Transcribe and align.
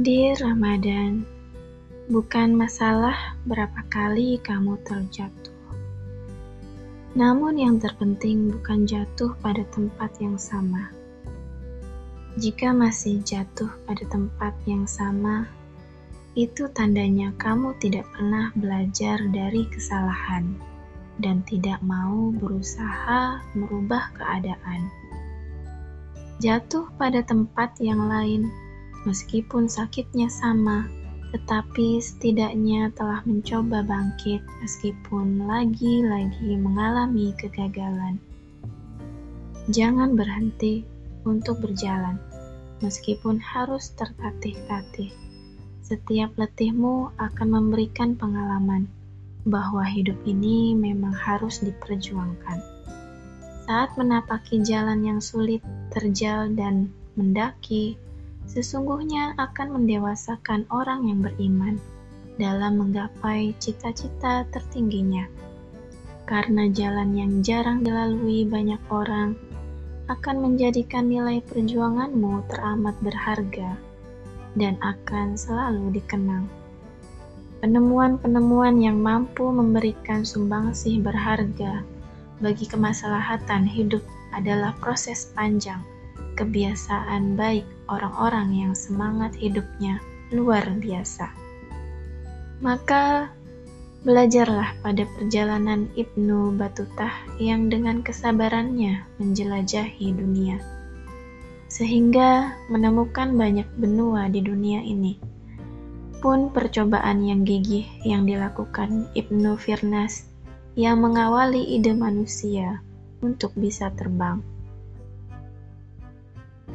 Di 0.00 0.32
Ramadan, 0.32 1.28
bukan 2.08 2.56
masalah 2.56 3.36
berapa 3.44 3.84
kali 3.92 4.40
kamu 4.40 4.80
terjatuh. 4.80 5.52
Namun 7.12 7.60
yang 7.60 7.76
terpenting 7.76 8.48
bukan 8.48 8.88
jatuh 8.88 9.36
pada 9.44 9.60
tempat 9.68 10.08
yang 10.16 10.40
sama. 10.40 10.88
Jika 12.40 12.72
masih 12.72 13.20
jatuh 13.28 13.68
pada 13.84 14.00
tempat 14.08 14.56
yang 14.64 14.88
sama, 14.88 15.44
itu 16.32 16.64
tandanya 16.72 17.36
kamu 17.36 17.76
tidak 17.76 18.08
pernah 18.16 18.48
belajar 18.56 19.20
dari 19.28 19.68
kesalahan 19.68 20.56
dan 21.20 21.44
tidak 21.44 21.76
mau 21.84 22.32
berusaha 22.40 23.44
merubah 23.52 24.08
keadaan. 24.16 24.80
Jatuh 26.40 26.88
pada 26.96 27.20
tempat 27.20 27.76
yang 27.84 28.08
lain 28.08 28.48
Meskipun 29.08 29.64
sakitnya 29.64 30.28
sama, 30.28 30.84
tetapi 31.30 32.02
setidaknya 32.02 32.90
telah 32.92 33.22
mencoba 33.22 33.80
bangkit 33.86 34.42
meskipun 34.60 35.46
lagi-lagi 35.46 36.58
mengalami 36.58 37.32
kegagalan. 37.38 38.18
Jangan 39.70 40.18
berhenti 40.18 40.82
untuk 41.22 41.62
berjalan, 41.62 42.18
meskipun 42.82 43.38
harus 43.38 43.94
tertatih-tatih. 43.94 45.14
Setiap 45.86 46.34
letihmu 46.36 47.14
akan 47.16 47.48
memberikan 47.48 48.18
pengalaman 48.18 48.90
bahwa 49.46 49.86
hidup 49.86 50.18
ini 50.28 50.76
memang 50.76 51.14
harus 51.14 51.64
diperjuangkan. 51.64 52.58
Saat 53.64 53.94
menapaki 53.94 54.60
jalan 54.66 55.06
yang 55.06 55.22
sulit, 55.22 55.62
terjal, 55.94 56.50
dan 56.52 56.90
mendaki, 57.14 57.94
sesungguhnya 58.48 59.36
akan 59.36 59.80
mendewasakan 59.80 60.64
orang 60.72 61.08
yang 61.08 61.20
beriman 61.20 61.76
dalam 62.40 62.80
menggapai 62.80 63.52
cita-cita 63.60 64.48
tertingginya. 64.48 65.28
Karena 66.24 66.70
jalan 66.70 67.12
yang 67.12 67.32
jarang 67.42 67.82
dilalui 67.82 68.46
banyak 68.46 68.80
orang 68.88 69.34
akan 70.08 70.36
menjadikan 70.42 71.06
nilai 71.06 71.42
perjuanganmu 71.46 72.46
teramat 72.50 72.96
berharga 73.02 73.76
dan 74.58 74.74
akan 74.82 75.38
selalu 75.38 76.00
dikenang. 76.00 76.48
Penemuan-penemuan 77.60 78.80
yang 78.80 78.98
mampu 78.98 79.44
memberikan 79.52 80.24
sumbangsih 80.24 80.98
berharga 81.04 81.84
bagi 82.40 82.64
kemaslahatan 82.64 83.68
hidup 83.68 84.00
adalah 84.32 84.72
proses 84.80 85.28
panjang 85.36 85.84
kebiasaan 86.38 87.34
baik 87.34 87.66
orang-orang 87.90 88.54
yang 88.54 88.72
semangat 88.76 89.34
hidupnya 89.34 89.98
luar 90.30 90.62
biasa. 90.78 91.30
Maka 92.60 93.32
belajarlah 94.06 94.80
pada 94.80 95.04
perjalanan 95.16 95.90
Ibnu 95.92 96.56
Batutah 96.56 97.12
yang 97.36 97.68
dengan 97.68 98.00
kesabarannya 98.00 99.04
menjelajahi 99.20 100.06
dunia, 100.16 100.56
sehingga 101.68 102.56
menemukan 102.72 103.36
banyak 103.36 103.68
benua 103.76 104.28
di 104.32 104.40
dunia 104.40 104.80
ini. 104.80 105.20
Pun 106.20 106.52
percobaan 106.52 107.24
yang 107.24 107.48
gigih 107.48 107.88
yang 108.04 108.28
dilakukan 108.28 109.08
Ibnu 109.16 109.56
Firnas 109.56 110.28
yang 110.76 111.00
mengawali 111.00 111.80
ide 111.80 111.96
manusia 111.96 112.84
untuk 113.24 113.56
bisa 113.56 113.88
terbang 113.96 114.44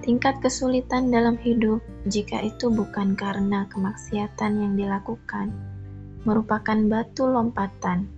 tingkat 0.03 0.41
kesulitan 0.43 1.13
dalam 1.13 1.39
hidup, 1.39 1.79
jika 2.09 2.43
itu 2.43 2.67
bukan 2.67 3.15
karena 3.15 3.69
kemaksiatan 3.71 4.59
yang 4.59 4.73
dilakukan, 4.75 5.55
merupakan 6.25 6.79
batu 6.89 7.29
lompatan 7.29 8.09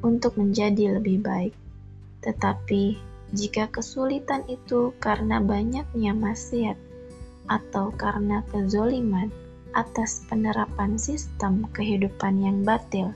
untuk 0.00 0.38
menjadi 0.38 0.96
lebih 0.96 1.20
baik. 1.20 1.54
Tetapi, 2.24 2.96
jika 3.36 3.68
kesulitan 3.68 4.46
itu 4.48 4.96
karena 4.96 5.42
banyaknya 5.42 6.16
maksiat 6.16 6.80
atau 7.50 7.92
karena 7.92 8.40
kezoliman 8.48 9.28
atas 9.76 10.24
penerapan 10.32 10.96
sistem 10.96 11.68
kehidupan 11.76 12.40
yang 12.40 12.64
batil, 12.64 13.12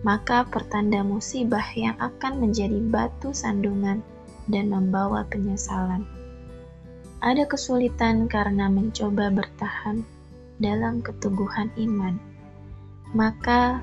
maka 0.00 0.48
pertanda 0.48 1.04
musibah 1.04 1.64
yang 1.76 1.98
akan 2.00 2.48
menjadi 2.48 2.80
batu 2.80 3.36
sandungan 3.36 4.00
dan 4.48 4.70
membawa 4.72 5.26
penyesalan. 5.28 6.15
Ada 7.24 7.48
kesulitan 7.48 8.28
karena 8.28 8.68
mencoba 8.68 9.32
bertahan 9.32 10.04
dalam 10.60 11.00
keteguhan 11.00 11.72
iman. 11.80 12.20
Maka 13.16 13.80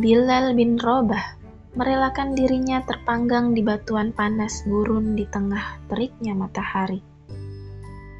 Bilal 0.00 0.56
bin 0.56 0.80
Robah 0.80 1.36
merelakan 1.76 2.32
dirinya 2.32 2.80
terpanggang 2.84 3.52
di 3.52 3.60
batuan 3.60 4.12
panas 4.16 4.64
gurun 4.64 5.12
di 5.12 5.28
tengah 5.28 5.84
teriknya 5.92 6.32
matahari. 6.32 7.04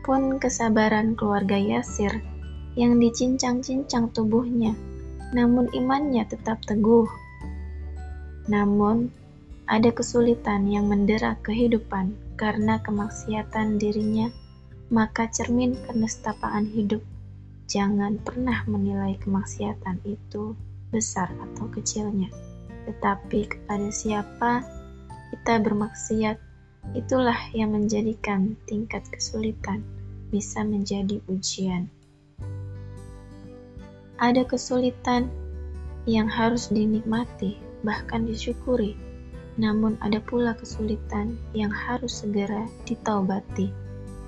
Pun 0.04 0.36
kesabaran 0.36 1.16
keluarga 1.16 1.56
Yasir 1.56 2.20
yang 2.76 3.00
dicincang-cincang 3.00 4.12
tubuhnya, 4.12 4.76
namun 5.32 5.72
imannya 5.72 6.28
tetap 6.28 6.60
teguh. 6.64 7.08
Namun, 8.52 9.08
ada 9.64 9.88
kesulitan 9.88 10.68
yang 10.68 10.92
mendera 10.92 11.40
kehidupan 11.40 12.36
karena 12.36 12.82
kemaksiatan 12.84 13.80
dirinya 13.80 14.28
maka 14.92 15.24
cermin 15.32 15.72
kenestapaan 15.88 16.68
hidup. 16.68 17.00
Jangan 17.64 18.20
pernah 18.20 18.60
menilai 18.68 19.16
kemaksiatan 19.24 20.04
itu 20.04 20.52
besar 20.92 21.32
atau 21.32 21.64
kecilnya, 21.72 22.28
tetapi 22.84 23.48
kepada 23.48 23.88
siapa 23.88 24.60
kita 25.32 25.64
bermaksiat, 25.64 26.36
itulah 26.92 27.40
yang 27.56 27.72
menjadikan 27.72 28.52
tingkat 28.68 29.00
kesulitan 29.08 29.80
bisa 30.28 30.60
menjadi 30.60 31.24
ujian. 31.24 31.88
Ada 34.20 34.44
kesulitan 34.44 35.32
yang 36.04 36.28
harus 36.28 36.68
dinikmati, 36.68 37.56
bahkan 37.80 38.28
disyukuri, 38.28 38.92
namun 39.56 39.96
ada 40.04 40.20
pula 40.20 40.52
kesulitan 40.52 41.40
yang 41.56 41.72
harus 41.72 42.20
segera 42.20 42.68
ditaubati 42.84 43.72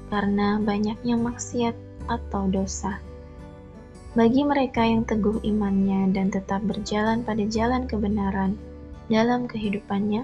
karena 0.09 0.61
banyaknya 0.61 1.17
maksiat 1.17 1.77
atau 2.09 2.49
dosa. 2.49 3.01
Bagi 4.15 4.47
mereka 4.47 4.87
yang 4.87 5.03
teguh 5.03 5.43
imannya 5.43 6.15
dan 6.15 6.31
tetap 6.31 6.63
berjalan 6.63 7.27
pada 7.27 7.43
jalan 7.51 7.91
kebenaran 7.91 8.55
dalam 9.11 9.51
kehidupannya, 9.51 10.23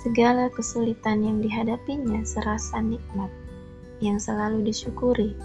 segala 0.00 0.48
kesulitan 0.48 1.20
yang 1.22 1.38
dihadapinya 1.44 2.24
serasa 2.24 2.80
nikmat 2.80 3.28
yang 4.02 4.18
selalu 4.18 4.66
disyukuri, 4.66 5.36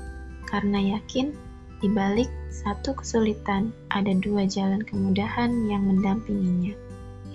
karena 0.49 0.97
yakin 0.97 1.35
di 1.77 1.91
balik 1.91 2.31
satu 2.49 2.97
kesulitan 2.97 3.69
ada 3.93 4.09
dua 4.17 4.49
jalan 4.49 4.81
kemudahan 4.81 5.69
yang 5.69 5.85
mendampinginya. 5.85 6.73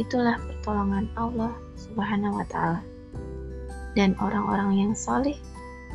Itulah 0.01 0.41
pertolongan 0.41 1.07
Allah 1.15 1.55
Subhanahu 1.79 2.43
wa 2.43 2.47
Ta'ala, 2.51 2.83
dan 3.95 4.19
orang-orang 4.19 4.81
yang 4.81 4.93
solih 4.97 5.37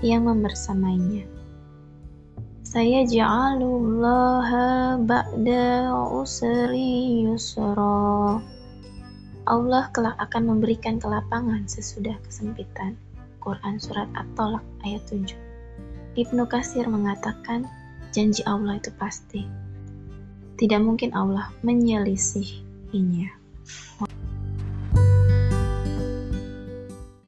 yang 0.02 0.30
membersamainya. 0.30 1.26
Saya 2.68 3.08
ja'alullaha 3.08 5.00
ba'da 5.00 5.96
usri 6.12 7.24
yusra. 7.24 8.44
Allah 9.48 9.88
kelak 9.96 10.20
akan 10.20 10.44
memberikan 10.52 11.00
kelapangan 11.00 11.64
sesudah 11.66 12.20
kesempitan. 12.28 13.00
Quran 13.40 13.80
Surat 13.80 14.12
At-Tolak 14.12 14.68
ayat 14.84 15.08
7 15.08 15.32
Ibnu 16.20 16.44
Kasir 16.52 16.84
mengatakan, 16.92 17.64
janji 18.12 18.44
Allah 18.44 18.76
itu 18.76 18.92
pasti. 19.00 19.48
Tidak 20.60 20.82
mungkin 20.84 21.16
Allah 21.16 21.54
menyelisihinya. 21.64 23.30